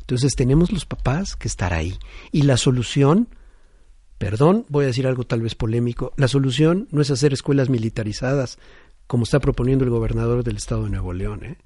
Entonces 0.00 0.34
tenemos 0.34 0.72
los 0.72 0.86
papás 0.86 1.36
que 1.36 1.48
estar 1.48 1.74
ahí. 1.74 1.98
Y 2.32 2.42
la 2.42 2.56
solución, 2.56 3.28
perdón, 4.16 4.64
voy 4.68 4.84
a 4.84 4.88
decir 4.88 5.06
algo 5.06 5.24
tal 5.24 5.42
vez 5.42 5.54
polémico, 5.54 6.14
la 6.16 6.28
solución 6.28 6.88
no 6.92 7.02
es 7.02 7.10
hacer 7.10 7.34
escuelas 7.34 7.68
militarizadas, 7.68 8.58
como 9.06 9.24
está 9.24 9.38
proponiendo 9.38 9.84
el 9.84 9.90
gobernador 9.90 10.44
del 10.44 10.56
estado 10.56 10.84
de 10.84 10.90
Nuevo 10.90 11.12
León. 11.12 11.44
¿eh? 11.44 11.56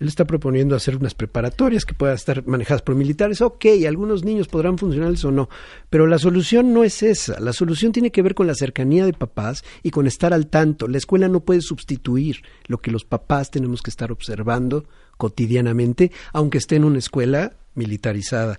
Él 0.00 0.08
está 0.08 0.24
proponiendo 0.24 0.74
hacer 0.74 0.96
unas 0.96 1.14
preparatorias 1.14 1.84
que 1.84 1.94
puedan 1.94 2.16
estar 2.16 2.44
manejadas 2.46 2.82
por 2.82 2.96
militares. 2.96 3.40
Ok, 3.40 3.66
algunos 3.86 4.24
niños 4.24 4.48
podrán 4.48 4.76
funcionar 4.76 5.14
o 5.22 5.30
no, 5.30 5.48
pero 5.88 6.06
la 6.06 6.18
solución 6.18 6.72
no 6.72 6.82
es 6.82 7.02
esa. 7.02 7.38
La 7.38 7.52
solución 7.52 7.92
tiene 7.92 8.10
que 8.10 8.22
ver 8.22 8.34
con 8.34 8.46
la 8.46 8.54
cercanía 8.54 9.06
de 9.06 9.12
papás 9.12 9.64
y 9.82 9.90
con 9.90 10.06
estar 10.06 10.34
al 10.34 10.48
tanto. 10.48 10.88
La 10.88 10.98
escuela 10.98 11.28
no 11.28 11.40
puede 11.40 11.60
sustituir 11.60 12.42
lo 12.66 12.78
que 12.78 12.90
los 12.90 13.04
papás 13.04 13.50
tenemos 13.50 13.82
que 13.82 13.90
estar 13.90 14.10
observando 14.10 14.84
cotidianamente, 15.16 16.10
aunque 16.32 16.58
esté 16.58 16.76
en 16.76 16.84
una 16.84 16.98
escuela 16.98 17.52
militarizada. 17.74 18.58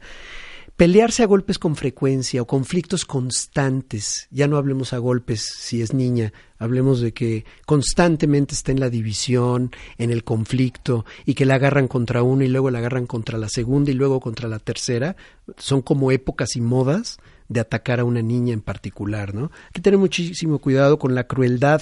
Pelearse 0.77 1.23
a 1.23 1.25
golpes 1.25 1.57
con 1.57 1.77
frecuencia 1.77 2.41
o 2.41 2.47
conflictos 2.47 3.05
constantes, 3.05 4.27
ya 4.29 4.49
no 4.49 4.57
hablemos 4.57 4.91
a 4.91 4.97
golpes 4.97 5.39
si 5.57 5.81
es 5.81 5.93
niña, 5.93 6.33
hablemos 6.59 6.99
de 6.99 7.13
que 7.13 7.45
constantemente 7.65 8.53
está 8.53 8.73
en 8.73 8.81
la 8.81 8.89
división, 8.89 9.71
en 9.97 10.11
el 10.11 10.25
conflicto 10.25 11.05
y 11.25 11.33
que 11.33 11.45
la 11.45 11.55
agarran 11.55 11.87
contra 11.87 12.23
uno 12.23 12.43
y 12.43 12.49
luego 12.49 12.71
la 12.71 12.79
agarran 12.79 13.07
contra 13.07 13.37
la 13.37 13.47
segunda 13.47 13.91
y 13.91 13.93
luego 13.93 14.19
contra 14.19 14.49
la 14.49 14.59
tercera, 14.59 15.15
son 15.55 15.81
como 15.81 16.11
épocas 16.11 16.57
y 16.57 16.61
modas 16.61 17.19
de 17.47 17.61
atacar 17.61 18.01
a 18.01 18.03
una 18.03 18.21
niña 18.21 18.51
en 18.51 18.61
particular, 18.61 19.33
¿no? 19.33 19.43
Hay 19.67 19.71
que 19.71 19.81
tener 19.81 19.97
muchísimo 19.97 20.59
cuidado 20.59 20.99
con 20.99 21.15
la 21.15 21.25
crueldad 21.25 21.81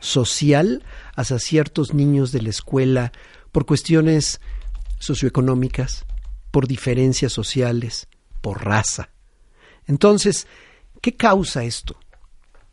social 0.00 0.84
hacia 1.16 1.38
ciertos 1.38 1.94
niños 1.94 2.30
de 2.30 2.42
la 2.42 2.50
escuela 2.50 3.10
por 3.52 3.64
cuestiones 3.64 4.42
socioeconómicas, 4.98 6.04
por 6.50 6.68
diferencias 6.68 7.32
sociales, 7.32 8.06
por 8.44 8.62
raza. 8.62 9.08
Entonces, 9.86 10.46
¿qué 11.00 11.16
causa 11.16 11.64
esto? 11.64 11.96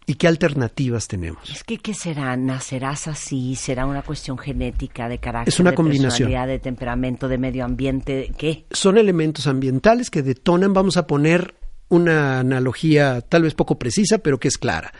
¿Y 0.05 0.15
qué 0.15 0.27
alternativas 0.27 1.07
tenemos? 1.07 1.49
Es 1.49 1.63
que, 1.63 1.77
¿qué 1.77 1.93
será? 1.93 2.35
¿Nacerás 2.35 3.07
así? 3.07 3.55
¿Será 3.55 3.85
una 3.85 4.01
cuestión 4.01 4.37
genética, 4.37 5.07
de 5.07 5.19
carácter, 5.19 5.53
es 5.53 5.61
una 5.61 5.69
de 5.69 5.77
combinación. 5.77 6.27
personalidad, 6.27 6.47
de 6.47 6.59
temperamento, 6.59 7.29
de 7.29 7.37
medio 7.37 7.63
ambiente? 7.63 8.33
¿Qué? 8.37 8.65
Son 8.71 8.97
elementos 8.97 9.47
ambientales 9.47 10.09
que 10.09 10.21
detonan, 10.21 10.73
vamos 10.73 10.97
a 10.97 11.07
poner 11.07 11.55
una 11.87 12.41
analogía 12.41 13.21
tal 13.21 13.43
vez 13.43 13.53
poco 13.53 13.79
precisa, 13.79 14.17
pero 14.17 14.41
que 14.41 14.49
es 14.49 14.57
clara. 14.57 14.91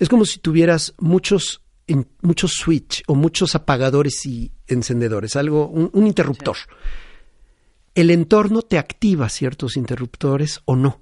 Es 0.00 0.08
como 0.08 0.24
si 0.24 0.40
tuvieras 0.40 0.92
muchos, 0.98 1.62
muchos 2.20 2.54
switch 2.54 3.04
o 3.06 3.14
muchos 3.14 3.54
apagadores 3.54 4.26
y 4.26 4.50
encendedores, 4.66 5.36
algo, 5.36 5.68
un, 5.68 6.04
interruptor 6.04 6.56
el 8.00 8.10
entorno 8.10 8.62
te 8.62 8.78
activa 8.78 9.28
ciertos 9.28 9.76
interruptores 9.76 10.60
o 10.64 10.76
no. 10.76 11.00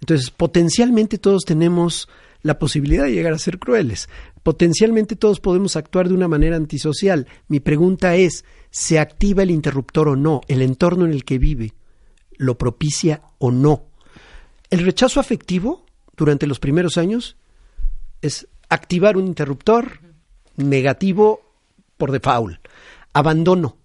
Entonces, 0.00 0.30
potencialmente 0.30 1.18
todos 1.18 1.44
tenemos 1.44 2.08
la 2.42 2.58
posibilidad 2.58 3.04
de 3.04 3.12
llegar 3.12 3.32
a 3.32 3.38
ser 3.38 3.58
crueles. 3.58 4.08
Potencialmente 4.42 5.16
todos 5.16 5.40
podemos 5.40 5.76
actuar 5.76 6.08
de 6.08 6.14
una 6.14 6.28
manera 6.28 6.56
antisocial. 6.56 7.26
Mi 7.48 7.58
pregunta 7.58 8.16
es, 8.16 8.44
¿se 8.70 8.98
activa 8.98 9.42
el 9.42 9.50
interruptor 9.50 10.08
o 10.08 10.16
no? 10.16 10.42
¿El 10.46 10.60
entorno 10.60 11.06
en 11.06 11.12
el 11.12 11.24
que 11.24 11.38
vive 11.38 11.72
lo 12.36 12.58
propicia 12.58 13.22
o 13.38 13.50
no? 13.50 13.86
El 14.68 14.84
rechazo 14.84 15.20
afectivo 15.20 15.86
durante 16.16 16.46
los 16.46 16.58
primeros 16.58 16.98
años 16.98 17.36
es 18.20 18.46
activar 18.68 19.16
un 19.16 19.26
interruptor 19.26 20.00
negativo 20.56 21.40
por 21.96 22.12
default. 22.12 22.58
Abandono 23.14 23.78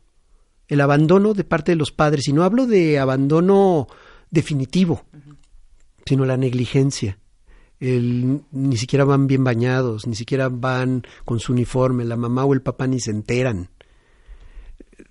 el 0.70 0.82
abandono 0.82 1.34
de 1.34 1.44
parte 1.44 1.72
de 1.72 1.76
los 1.76 1.92
padres, 1.92 2.28
y 2.28 2.34
no 2.34 2.44
hablo 2.44 2.68
de 2.68 3.00
abandono 3.00 3.88
definitivo, 4.30 5.04
sino 6.06 6.26
la 6.26 6.38
negligencia. 6.38 7.18
El, 7.80 8.42
ni 8.52 8.78
siquiera 8.78 9.04
van 9.04 9.26
bien 9.26 9.44
bañados, 9.44 10.06
ni 10.06 10.16
siquiera 10.16 10.48
van 10.50 11.04
con 11.26 11.40
su 11.40 11.54
uniforme, 11.54 12.06
la 12.06 12.18
mamá 12.18 12.46
o 12.46 12.54
el 12.54 12.62
papá 12.62 12.86
ni 12.86 13.00
se 13.00 13.10
enteran. 13.12 13.70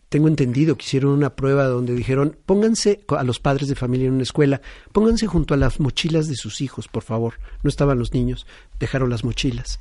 Tengo 0.08 0.28
entendido 0.28 0.76
que 0.76 0.84
hicieron 0.84 1.10
una 1.10 1.34
prueba 1.34 1.66
donde 1.66 1.94
dijeron, 1.94 2.36
pónganse 2.46 3.04
a 3.08 3.24
los 3.24 3.40
padres 3.40 3.68
de 3.68 3.74
familia 3.74 4.06
en 4.06 4.14
una 4.14 4.22
escuela, 4.22 4.62
pónganse 4.92 5.26
junto 5.26 5.54
a 5.54 5.58
las 5.58 5.80
mochilas 5.80 6.28
de 6.28 6.36
sus 6.36 6.60
hijos, 6.60 6.88
por 6.88 7.02
favor. 7.02 7.34
No 7.62 7.68
estaban 7.68 7.98
los 7.98 8.14
niños, 8.14 8.46
dejaron 8.78 9.10
las 9.10 9.24
mochilas. 9.24 9.80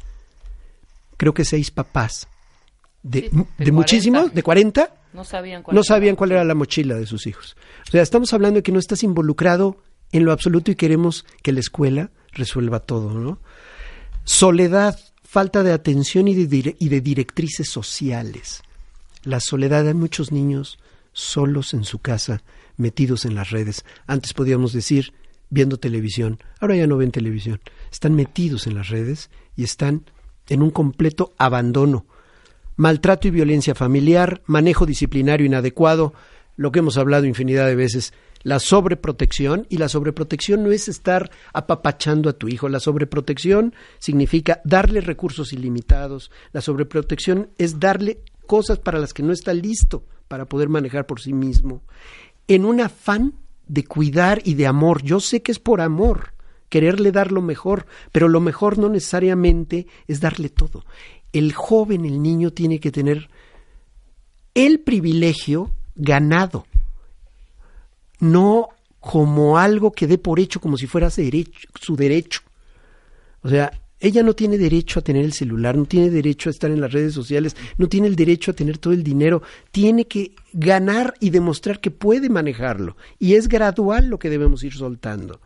Creo 1.17 1.33
que 1.33 1.45
seis 1.45 1.71
papás 1.71 2.27
de, 3.09 3.31
de, 3.57 3.71
muchísimos, 3.71 4.33
de 4.33 4.43
40, 4.43 4.93
no 5.13 5.23
sabían, 5.23 5.63
cuál, 5.63 5.75
no 5.75 5.83
sabían 5.83 6.15
cuál 6.15 6.31
era 6.31 6.43
la 6.43 6.55
mochila 6.55 6.95
de 6.95 7.05
sus 7.05 7.27
hijos. 7.27 7.55
O 7.87 7.91
sea, 7.91 8.01
estamos 8.01 8.33
hablando 8.33 8.57
de 8.57 8.63
que 8.63 8.71
no 8.71 8.79
estás 8.79 9.03
involucrado 9.03 9.77
en 10.11 10.25
lo 10.25 10.31
absoluto 10.31 10.71
y 10.71 10.75
queremos 10.75 11.25
que 11.41 11.51
la 11.51 11.59
escuela 11.59 12.11
resuelva 12.31 12.79
todo, 12.79 13.13
¿no? 13.13 13.39
Soledad, 14.23 14.99
falta 15.23 15.63
de 15.63 15.71
atención 15.71 16.27
y 16.27 16.33
de, 16.33 16.75
y 16.77 16.89
de 16.89 17.01
directrices 17.01 17.69
sociales. 17.69 18.61
La 19.23 19.39
soledad 19.39 19.83
de 19.85 19.93
muchos 19.93 20.31
niños 20.31 20.79
solos 21.13 21.73
en 21.73 21.83
su 21.83 21.99
casa, 21.99 22.43
metidos 22.75 23.25
en 23.25 23.35
las 23.35 23.49
redes. 23.49 23.85
Antes 24.05 24.33
podíamos 24.33 24.73
decir 24.73 25.13
viendo 25.49 25.77
televisión, 25.77 26.39
ahora 26.59 26.75
ya 26.75 26.87
no 26.87 26.97
ven 26.97 27.11
televisión. 27.11 27.61
Están 27.91 28.15
metidos 28.15 28.67
en 28.67 28.75
las 28.75 28.89
redes 28.89 29.29
y 29.55 29.63
están 29.63 30.03
en 30.49 30.61
un 30.61 30.71
completo 30.71 31.33
abandono 31.37 32.05
maltrato 32.77 33.27
y 33.27 33.31
violencia 33.31 33.75
familiar, 33.75 34.41
manejo 34.45 34.85
disciplinario 34.85 35.45
inadecuado, 35.45 36.13
lo 36.55 36.71
que 36.71 36.79
hemos 36.79 36.97
hablado 36.97 37.25
infinidad 37.25 37.67
de 37.67 37.75
veces, 37.75 38.13
la 38.43 38.59
sobreprotección, 38.59 39.65
y 39.69 39.77
la 39.77 39.89
sobreprotección 39.89 40.63
no 40.63 40.71
es 40.71 40.87
estar 40.87 41.31
apapachando 41.53 42.29
a 42.29 42.33
tu 42.33 42.47
hijo, 42.47 42.69
la 42.69 42.79
sobreprotección 42.79 43.73
significa 43.99 44.61
darle 44.63 45.01
recursos 45.01 45.53
ilimitados, 45.53 46.31
la 46.53 46.61
sobreprotección 46.61 47.49
es 47.57 47.79
darle 47.79 48.19
cosas 48.45 48.79
para 48.79 48.99
las 48.99 49.13
que 49.13 49.23
no 49.23 49.33
está 49.33 49.53
listo 49.53 50.05
para 50.27 50.45
poder 50.45 50.69
manejar 50.69 51.05
por 51.05 51.19
sí 51.19 51.33
mismo, 51.33 51.81
en 52.47 52.63
un 52.63 52.79
afán 52.79 53.33
de 53.67 53.83
cuidar 53.83 54.41
y 54.45 54.53
de 54.53 54.67
amor. 54.67 55.03
Yo 55.03 55.19
sé 55.19 55.41
que 55.41 55.51
es 55.51 55.59
por 55.59 55.81
amor, 55.81 56.33
quererle 56.69 57.11
dar 57.11 57.31
lo 57.31 57.41
mejor, 57.41 57.85
pero 58.11 58.29
lo 58.29 58.39
mejor 58.39 58.77
no 58.77 58.87
necesariamente 58.87 59.87
es 60.07 60.21
darle 60.21 60.49
todo 60.49 60.85
el 61.33 61.53
joven, 61.53 62.05
el 62.05 62.21
niño, 62.21 62.51
tiene 62.51 62.79
que 62.79 62.91
tener 62.91 63.29
el 64.53 64.79
privilegio 64.79 65.71
ganado, 65.95 66.65
no 68.19 68.69
como 68.99 69.57
algo 69.57 69.91
que 69.91 70.07
dé 70.07 70.17
por 70.17 70.39
hecho, 70.39 70.59
como 70.59 70.77
si 70.77 70.87
fuera 70.87 71.09
su 71.09 71.95
derecho. 71.95 72.41
O 73.41 73.49
sea, 73.49 73.71
ella 73.99 74.21
no 74.21 74.33
tiene 74.33 74.57
derecho 74.57 74.99
a 74.99 75.03
tener 75.03 75.25
el 75.25 75.33
celular, 75.33 75.75
no 75.75 75.85
tiene 75.85 76.09
derecho 76.09 76.49
a 76.49 76.51
estar 76.51 76.69
en 76.69 76.81
las 76.81 76.91
redes 76.91 77.13
sociales, 77.13 77.55
no 77.77 77.87
tiene 77.87 78.07
el 78.07 78.15
derecho 78.15 78.51
a 78.51 78.53
tener 78.53 78.77
todo 78.77 78.93
el 78.93 79.03
dinero, 79.03 79.41
tiene 79.71 80.05
que 80.05 80.35
ganar 80.53 81.15
y 81.19 81.31
demostrar 81.31 81.79
que 81.79 81.91
puede 81.91 82.29
manejarlo. 82.29 82.95
Y 83.17 83.35
es 83.35 83.47
gradual 83.47 84.07
lo 84.07 84.19
que 84.19 84.29
debemos 84.29 84.63
ir 84.63 84.73
soltando. 84.73 85.39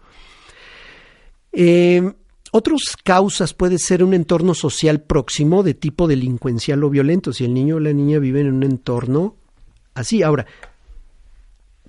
Eh, 1.54 2.14
otras 2.52 2.82
causas 3.02 3.54
puede 3.54 3.80
ser 3.80 4.04
un 4.04 4.14
entorno 4.14 4.54
social 4.54 5.02
próximo 5.02 5.64
de 5.64 5.74
tipo 5.74 6.08
delincuencial 6.08 6.84
o 6.84 6.90
violento. 6.90 7.32
Si 7.34 7.46
el 7.46 7.54
niño 7.54 7.78
o 7.78 7.80
la 7.80 7.94
niña 7.94 8.20
viven 8.20 8.48
en 8.48 8.54
un 8.56 8.64
entorno 8.64 9.38
así. 9.94 10.22
Ahora, 10.22 10.46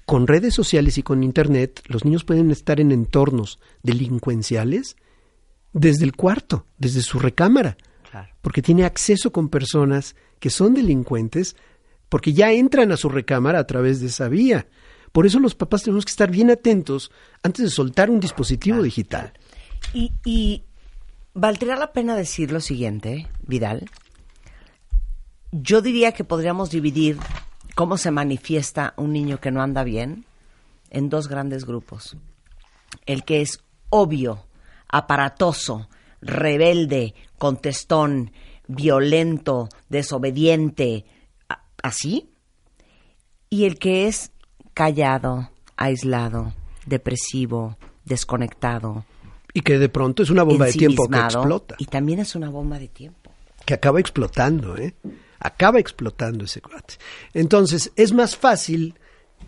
con 0.06 0.26
redes 0.26 0.54
sociales 0.54 0.98
y 0.98 1.02
con 1.02 1.22
Internet, 1.22 1.82
los 1.86 2.04
niños 2.04 2.24
pueden 2.24 2.50
estar 2.50 2.80
en 2.80 2.92
entornos 2.92 3.58
delincuenciales 3.82 4.96
desde 5.72 6.04
el 6.04 6.14
cuarto, 6.14 6.66
desde 6.78 7.02
su 7.02 7.18
recámara, 7.18 7.76
porque 8.40 8.62
tiene 8.62 8.84
acceso 8.84 9.32
con 9.32 9.48
personas 9.48 10.16
que 10.38 10.50
son 10.50 10.74
delincuentes, 10.74 11.56
porque 12.08 12.32
ya 12.32 12.52
entran 12.52 12.92
a 12.92 12.96
su 12.96 13.08
recámara 13.08 13.58
a 13.58 13.66
través 13.66 14.00
de 14.00 14.08
esa 14.08 14.28
vía. 14.28 14.66
Por 15.12 15.26
eso 15.26 15.40
los 15.40 15.54
papás 15.54 15.82
tenemos 15.82 16.04
que 16.04 16.10
estar 16.10 16.30
bien 16.30 16.50
atentos 16.50 17.10
antes 17.42 17.64
de 17.64 17.70
soltar 17.70 18.10
un 18.10 18.20
dispositivo 18.20 18.82
digital. 18.82 19.32
Y, 19.92 20.64
valdría 21.34 21.76
la 21.76 21.92
pena 21.92 22.16
decir 22.16 22.52
lo 22.52 22.60
siguiente, 22.60 23.28
Vidal. 23.42 23.90
Yo 25.50 25.82
diría 25.82 26.12
que 26.12 26.24
podríamos 26.24 26.70
dividir 26.70 27.18
cómo 27.74 27.98
se 27.98 28.10
manifiesta 28.10 28.94
un 28.96 29.12
niño 29.12 29.38
que 29.38 29.50
no 29.50 29.62
anda 29.62 29.84
bien 29.84 30.24
en 30.90 31.08
dos 31.08 31.28
grandes 31.28 31.64
grupos. 31.64 32.16
El 33.06 33.24
que 33.24 33.42
es 33.42 33.60
obvio, 33.90 34.46
aparatoso, 34.88 35.88
rebelde, 36.20 37.14
contestón, 37.38 38.32
violento, 38.66 39.68
desobediente, 39.88 41.04
así. 41.82 42.30
Y 43.50 43.64
el 43.64 43.78
que 43.78 44.06
es 44.06 44.32
callado, 44.72 45.50
aislado, 45.76 46.54
depresivo, 46.86 47.76
desconectado. 48.04 49.04
Y 49.54 49.60
que 49.60 49.78
de 49.78 49.88
pronto 49.88 50.22
es 50.22 50.30
una 50.30 50.42
bomba 50.42 50.66
de 50.66 50.72
tiempo 50.72 51.08
que 51.08 51.18
explota. 51.18 51.74
Y 51.78 51.86
también 51.86 52.20
es 52.20 52.34
una 52.34 52.48
bomba 52.48 52.78
de 52.78 52.88
tiempo. 52.88 53.30
que 53.64 53.74
acaba 53.74 54.00
explotando, 54.00 54.76
¿eh? 54.76 54.94
Acaba 55.38 55.78
explotando 55.78 56.44
ese 56.44 56.60
cuate. 56.60 56.94
Entonces, 57.34 57.92
es 57.96 58.12
más 58.12 58.36
fácil 58.36 58.94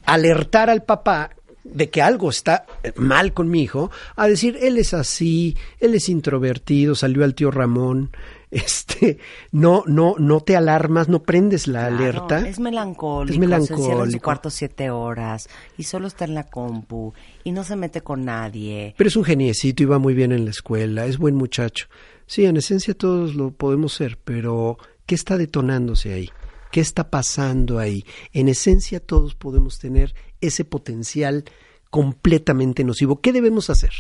alertar 0.05 0.71
al 0.71 0.83
papá 0.83 1.31
de 1.65 1.89
que 1.91 2.03
algo 2.03 2.31
está 2.31 2.67
eh, 2.83 2.93
mal 2.97 3.33
con 3.33 3.49
mi 3.49 3.63
hijo, 3.63 3.91
a 4.17 4.29
decir, 4.29 4.59
él 4.61 4.77
es 4.79 4.93
así, 4.95 5.57
él 5.81 5.95
es 5.95 6.09
introvertido, 6.09 6.95
salió 6.95 7.25
al 7.25 7.35
tío 7.35 7.51
Ramón, 7.51 8.11
este, 8.55 9.19
no, 9.53 9.83
no, 9.87 10.15
no 10.19 10.41
te 10.41 10.57
alarmas, 10.57 11.09
no 11.09 11.23
prendes 11.23 11.67
la 11.67 11.89
Claro, 11.89 11.97
alerta. 11.97 12.49
Es 12.49 12.59
melancólico. 12.61 13.33
Es 13.33 13.39
Se 13.39 13.45
encierra 13.45 13.57
en 13.57 13.67
su 13.67 13.75
melancólico. 13.77 14.25
cuarto 14.25 14.51
siete 14.51 14.91
horas 14.91 15.49
y 15.77 15.83
solo 15.85 16.07
está 16.07 16.25
en 16.25 16.35
la 16.35 16.45
compu 16.45 17.13
y 17.43 17.53
no 17.53 17.65
se 17.65 17.77
mete 17.77 18.01
con 18.03 18.25
nadie. 18.25 18.95
Pero 18.97 19.09
es 19.09 19.17
un 19.17 19.25
geniecito 19.25 19.83
y 19.83 19.87
va 19.87 19.99
muy 19.99 20.15
bien 20.15 20.33
en 20.33 20.45
la 20.45 20.51
escuela, 20.51 21.07
es 21.07 21.19
buen 21.19 21.35
muchacho. 21.35 21.87
Sí, 22.27 22.45
en 22.47 22.57
esencia 22.57 22.95
todos 22.95 23.35
lo 23.35 23.51
podemos 23.51 23.93
ser, 23.93 24.19
pero 24.25 24.79
¿qué 25.07 25.15
está 25.15 25.37
detonándose 25.37 26.13
ahí? 26.15 26.31
¿Qué 26.71 26.81
está 26.81 27.11
pasando 27.11 27.79
ahí? 27.79 28.05
En 28.33 28.49
esencia 28.49 28.99
todos 29.01 29.35
podemos 29.35 29.79
tener 29.79 30.15
ese 30.41 30.65
potencial 30.65 31.45
completamente 31.91 32.83
nocivo. 32.83 33.21
¿Qué 33.21 33.33
debemos 33.33 33.71
hacer? 33.71 33.93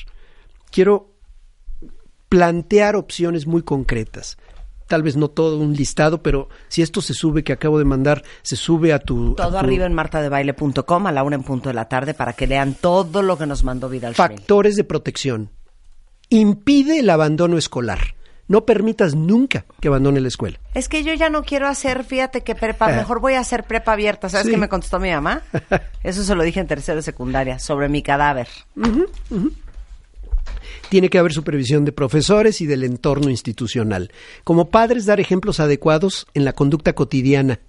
Quiero 0.73 1.14
plantear 2.35 2.97
opciones 2.97 3.47
muy 3.47 3.63
concretas. 3.63 4.37
Tal 4.89 5.05
vez 5.05 5.17
no 5.17 5.29
todo 5.29 5.59
un 5.59 5.73
listado, 5.75 6.21
pero 6.21 6.49
si 6.67 6.83
esto 6.83 7.01
se 7.01 7.15
sube 7.15 7.45
que 7.45 7.53
acabo 7.53 7.79
de 7.79 7.85
mandar, 7.85 8.25
se 8.43 8.57
sube 8.57 8.93
a 8.93 8.99
tu... 8.99 9.35
a 9.35 9.37
Todo 9.37 9.51
tu- 9.53 9.57
arriba 9.59 9.87
en 9.87 9.95
martadebaile.com 9.95 11.07
a 11.07 11.13
la 11.13 11.23
una 11.23 11.37
en 11.37 11.45
punto 11.45 11.69
de 11.69 11.75
la 11.77 11.89
tarde 11.89 12.13
para 12.13 12.33
que 12.33 12.49
lean 12.49 12.75
todo 12.75 13.23
lo 13.23 13.39
que 13.39 13.47
nos 13.47 13.63
mandó 13.63 13.89
Vidal. 13.89 14.17
Factores 14.17 14.75
de 14.75 14.83
protección. 14.83 15.51
Impide 16.29 16.99
el 16.99 17.09
abandono 17.09 17.57
escolar. 17.57 18.01
No 18.49 18.67
permitas 18.67 19.15
nunca 19.15 19.65
que 19.81 19.87
abandone 19.89 20.21
la 20.21 20.29
escuela. 20.29 20.59
Es 20.75 20.89
que 20.91 21.03
yo 21.05 21.15
ya 21.15 21.31
no 21.31 21.45
quiero 21.45 21.67
hacer, 21.69 22.03
fíjate 22.05 22.43
que 22.43 22.55
prepa, 22.57 22.89
mejor 22.89 23.21
voy 23.21 23.35
a 23.35 23.41
hacer 23.41 23.63
prepa 23.65 23.93
abierta. 23.93 24.29
¿Sabes 24.29 24.47
Sí. 24.47 24.53
qué 24.53 24.59
me 24.59 24.69
contestó 24.69 24.99
mi 24.99 25.11
mamá? 25.13 25.41
Eso 26.03 26.25
se 26.25 26.35
lo 26.35 26.43
dije 26.43 26.59
en 26.61 26.67
tercero 26.67 26.97
de 26.97 27.03
secundaria, 27.03 27.59
sobre 27.61 27.89
mi 27.89 28.03
cadáver. 28.03 28.49
Tiene 30.89 31.11
que 31.11 31.19
haber 31.19 31.33
supervisión 31.33 31.85
de 31.85 31.93
profesores 31.93 32.61
y 32.61 32.67
del 32.67 32.85
entorno 32.85 33.31
institucional. 33.31 34.11
Como 34.45 34.71
padres, 34.71 35.07
dar 35.07 35.21
ejemplos 35.21 35.61
adecuados 35.61 36.27
en 36.35 36.45
la 36.45 36.53
conducta 36.53 36.95
cotidiana. 36.95 37.61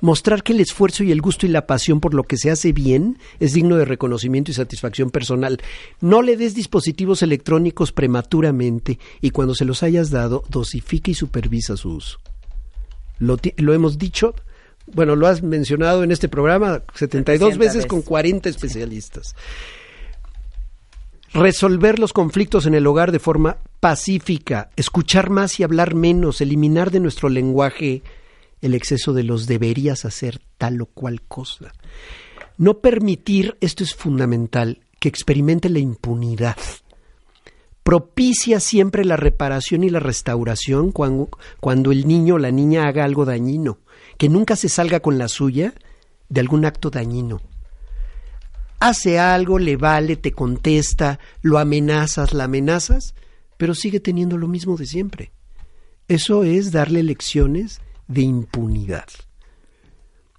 Mostrar 0.00 0.44
que 0.44 0.52
el 0.52 0.60
esfuerzo 0.60 1.02
y 1.02 1.10
el 1.10 1.20
gusto 1.20 1.44
y 1.44 1.48
la 1.48 1.66
pasión 1.66 1.98
por 2.00 2.14
lo 2.14 2.22
que 2.22 2.36
se 2.36 2.52
hace 2.52 2.72
bien 2.72 3.18
es 3.40 3.52
digno 3.52 3.76
de 3.76 3.84
reconocimiento 3.84 4.50
y 4.50 4.54
satisfacción 4.54 5.10
personal. 5.10 5.60
No 6.00 6.22
le 6.22 6.36
des 6.36 6.54
dispositivos 6.54 7.22
electrónicos 7.22 7.90
prematuramente 7.90 9.00
y 9.20 9.30
cuando 9.30 9.56
se 9.56 9.64
los 9.64 9.82
hayas 9.82 10.10
dado, 10.10 10.44
dosifica 10.50 11.10
y 11.10 11.14
supervisa 11.14 11.76
su 11.76 11.90
uso. 11.90 12.18
Lo, 13.18 13.74
hemos 13.74 13.98
dicho, 13.98 14.36
bueno, 14.86 15.16
lo 15.16 15.26
has 15.26 15.42
mencionado 15.42 16.04
en 16.04 16.12
este 16.12 16.28
programa 16.28 16.82
72 16.94 17.54
700 17.54 17.58
veces 17.58 17.74
veces. 17.74 17.86
con 17.86 18.02
40 18.02 18.48
especialistas 18.48 19.34
resolver 21.32 21.98
los 21.98 22.12
conflictos 22.12 22.66
en 22.66 22.74
el 22.74 22.86
hogar 22.86 23.12
de 23.12 23.18
forma 23.18 23.58
pacífica, 23.80 24.70
escuchar 24.76 25.30
más 25.30 25.60
y 25.60 25.62
hablar 25.62 25.94
menos, 25.94 26.40
eliminar 26.40 26.90
de 26.90 27.00
nuestro 27.00 27.28
lenguaje 27.28 28.02
el 28.60 28.74
exceso 28.74 29.12
de 29.12 29.22
los 29.22 29.46
deberías 29.46 30.04
hacer 30.04 30.40
tal 30.56 30.80
o 30.80 30.86
cual 30.86 31.22
cosa. 31.22 31.72
No 32.56 32.78
permitir, 32.78 33.56
esto 33.60 33.84
es 33.84 33.94
fundamental, 33.94 34.80
que 34.98 35.08
experimente 35.08 35.68
la 35.68 35.78
impunidad. 35.78 36.56
Propicia 37.84 38.58
siempre 38.58 39.04
la 39.04 39.16
reparación 39.16 39.84
y 39.84 39.90
la 39.90 40.00
restauración 40.00 40.90
cuando, 40.90 41.28
cuando 41.60 41.92
el 41.92 42.08
niño 42.08 42.34
o 42.34 42.38
la 42.38 42.50
niña 42.50 42.88
haga 42.88 43.04
algo 43.04 43.24
dañino, 43.24 43.78
que 44.18 44.28
nunca 44.28 44.56
se 44.56 44.68
salga 44.68 45.00
con 45.00 45.18
la 45.18 45.28
suya 45.28 45.72
de 46.28 46.40
algún 46.40 46.64
acto 46.64 46.90
dañino 46.90 47.40
hace 48.80 49.18
algo, 49.18 49.58
le 49.58 49.76
vale, 49.76 50.16
te 50.16 50.32
contesta, 50.32 51.18
lo 51.42 51.58
amenazas, 51.58 52.32
la 52.32 52.44
amenazas, 52.44 53.14
pero 53.56 53.74
sigue 53.74 54.00
teniendo 54.00 54.36
lo 54.36 54.48
mismo 54.48 54.76
de 54.76 54.86
siempre. 54.86 55.32
Eso 56.06 56.44
es 56.44 56.72
darle 56.72 57.02
lecciones 57.02 57.80
de 58.06 58.22
impunidad. 58.22 59.06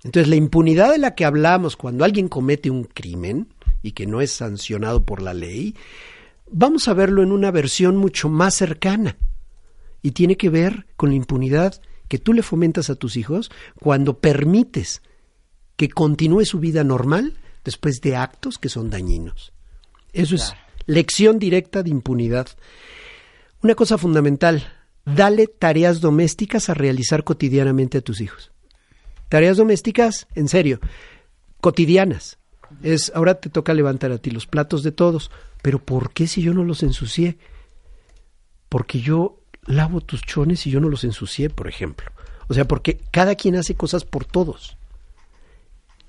Entonces, 0.04 0.30
la 0.30 0.36
impunidad 0.36 0.91
de 0.91 0.97
la 0.97 1.13
que 1.13 1.25
hablamos 1.25 1.75
cuando 1.75 2.06
alguien 2.06 2.30
comete 2.30 2.69
un 2.69 2.86
crimen 2.86 3.54
y 3.82 3.91
que 3.91 4.08
no 4.08 4.21
es 4.21 4.32
sancionado 4.32 5.04
por 5.06 5.21
la 5.21 5.34
ley, 5.34 5.75
vamos 6.49 6.88
a 6.88 6.93
verlo 6.93 7.21
en 7.21 7.32
una 7.32 7.52
versión 7.52 7.97
mucho 7.97 8.30
más 8.30 8.56
cercana. 8.56 9.17
Y 10.02 10.12
tiene 10.12 10.38
que 10.38 10.49
ver 10.49 10.88
con 10.95 11.10
la 11.10 11.15
impunidad 11.15 11.82
que 12.08 12.17
tú 12.17 12.34
le 12.34 12.41
fomentas 12.41 12.89
a 12.89 12.95
tus 12.95 13.17
hijos 13.17 13.52
cuando 13.80 14.19
permites 14.19 15.02
que 15.75 15.89
continúe 15.89 16.45
su 16.45 16.60
vida 16.60 16.84
normal 16.84 17.38
después 17.69 18.01
de 18.01 18.15
actos 18.15 18.58
que 18.58 18.67
son 18.67 18.89
dañinos. 18.89 19.53
Eso 20.12 20.34
es 20.34 20.55
lección 20.88 21.38
directa 21.38 21.84
de 21.84 21.91
impunidad. 21.91 22.47
Una 23.62 23.75
cosa 23.75 23.99
fundamental, 23.99 24.73
dale 25.05 25.45
tareas 25.45 26.01
domésticas 26.01 26.67
a 26.69 26.73
realizar 26.73 27.23
cotidianamente 27.23 27.99
a 27.99 28.01
tus 28.01 28.21
hijos. 28.21 28.51
Tareas 29.29 29.58
domésticas, 29.58 30.25
en 30.34 30.47
serio, 30.47 30.79
cotidianas. 31.62 32.39
Es 32.82 33.12
ahora 33.13 33.36
te 33.36 33.51
toca 33.51 33.75
levantar 33.75 34.12
a 34.12 34.17
ti 34.17 34.32
los 34.32 34.47
platos 34.47 34.82
de 34.82 34.91
todos, 34.91 35.29
pero 35.62 35.77
¿por 35.77 36.12
qué 36.12 36.25
si 36.25 36.41
yo 36.41 36.55
no 36.55 36.63
los 36.63 36.82
ensucié? 36.82 37.38
Porque 38.67 38.99
yo 38.99 39.43
lavo 39.67 40.01
tus 40.01 40.23
chones 40.23 40.65
y 40.65 40.71
yo 40.71 40.79
no 40.79 40.89
los 40.89 41.03
ensucié, 41.03 41.51
por 41.51 41.67
ejemplo. 41.67 42.12
O 42.47 42.55
sea, 42.55 42.65
porque 42.65 42.99
cada 43.12 43.36
quien 43.36 43.58
hace 43.58 43.75
cosas 43.75 44.05
por 44.05 44.25
todos. 44.25 44.78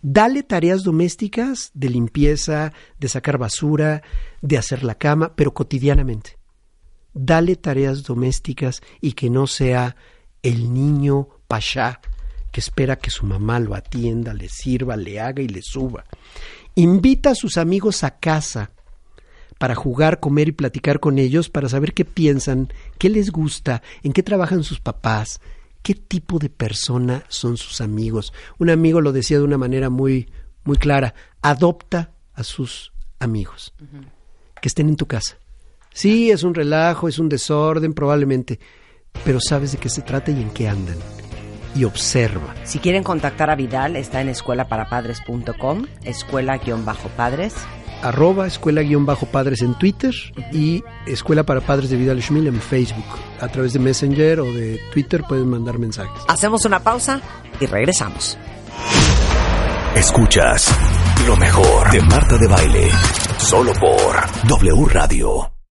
Dale 0.02 0.42
tareas 0.42 0.82
domésticas 0.82 1.70
de 1.74 1.90
limpieza, 1.90 2.72
de 2.98 3.08
sacar 3.08 3.38
basura, 3.38 4.02
de 4.40 4.58
hacer 4.58 4.82
la 4.82 4.94
cama, 4.94 5.34
pero 5.36 5.52
cotidianamente. 5.52 6.38
Dale 7.12 7.56
tareas 7.56 8.02
domésticas 8.02 8.82
y 9.00 9.12
que 9.12 9.30
no 9.30 9.46
sea 9.46 9.96
el 10.42 10.72
niño 10.72 11.28
pachá 11.48 12.00
que 12.50 12.60
espera 12.60 12.96
que 12.96 13.10
su 13.10 13.26
mamá 13.26 13.60
lo 13.60 13.74
atienda, 13.74 14.34
le 14.34 14.48
sirva, 14.48 14.96
le 14.96 15.20
haga 15.20 15.42
y 15.42 15.48
le 15.48 15.62
suba. 15.62 16.04
Invita 16.74 17.30
a 17.30 17.34
sus 17.34 17.56
amigos 17.56 18.04
a 18.04 18.18
casa 18.18 18.70
para 19.58 19.74
jugar, 19.74 20.20
comer 20.20 20.48
y 20.48 20.52
platicar 20.52 21.00
con 21.00 21.18
ellos, 21.18 21.50
para 21.50 21.68
saber 21.68 21.92
qué 21.92 22.04
piensan, 22.04 22.72
qué 22.98 23.10
les 23.10 23.30
gusta, 23.30 23.82
en 24.02 24.12
qué 24.12 24.22
trabajan 24.22 24.64
sus 24.64 24.80
papás, 24.80 25.40
qué 25.82 25.94
tipo 25.94 26.38
de 26.38 26.50
persona 26.50 27.24
son 27.28 27.56
sus 27.56 27.80
amigos. 27.80 28.32
Un 28.58 28.70
amigo 28.70 29.00
lo 29.00 29.12
decía 29.12 29.38
de 29.38 29.44
una 29.44 29.58
manera 29.58 29.90
muy, 29.90 30.30
muy 30.64 30.76
clara, 30.76 31.14
adopta 31.42 32.12
a 32.34 32.44
sus 32.44 32.92
amigos, 33.18 33.74
que 34.60 34.68
estén 34.68 34.88
en 34.88 34.96
tu 34.96 35.06
casa. 35.06 35.38
Sí, 35.92 36.30
es 36.30 36.42
un 36.42 36.54
relajo, 36.54 37.08
es 37.08 37.18
un 37.18 37.28
desorden 37.28 37.94
probablemente, 37.94 38.60
pero 39.24 39.40
sabes 39.40 39.72
de 39.72 39.78
qué 39.78 39.88
se 39.88 40.02
trata 40.02 40.30
y 40.30 40.40
en 40.40 40.50
qué 40.50 40.68
andan. 40.68 40.96
Y 41.74 41.84
observa. 41.84 42.54
Si 42.64 42.80
quieren 42.80 43.04
contactar 43.04 43.48
a 43.50 43.54
Vidal, 43.54 43.96
está 43.96 44.20
en 44.20 44.28
escuelaparapadres.com, 44.28 45.86
escuela-padres. 46.04 47.54
Arroba 48.02 48.46
escuela-padres 48.46 49.62
en 49.62 49.74
Twitter 49.74 50.14
y 50.52 50.82
Escuela 51.06 51.44
para 51.44 51.60
Padres 51.60 51.90
de 51.90 51.96
Vidal 51.96 52.22
Schmil 52.22 52.46
en 52.46 52.60
Facebook. 52.60 53.04
A 53.40 53.48
través 53.48 53.72
de 53.72 53.78
Messenger 53.78 54.40
o 54.40 54.44
de 54.44 54.80
Twitter 54.92 55.22
pueden 55.28 55.48
mandar 55.48 55.78
mensajes. 55.78 56.22
Hacemos 56.28 56.64
una 56.64 56.80
pausa 56.80 57.20
y 57.60 57.66
regresamos. 57.66 58.38
Escuchas 59.94 60.72
lo 61.26 61.36
mejor 61.36 61.90
de 61.90 62.00
Marta 62.02 62.38
de 62.38 62.46
Baile. 62.46 62.90
Solo 63.38 63.72
por 63.74 64.48
W 64.48 64.86
Radio. 64.88 65.59